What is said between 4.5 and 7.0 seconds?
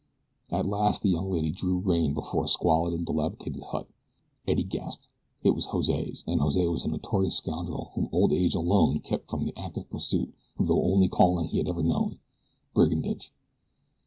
gasped. It was Jose's, and Jose was a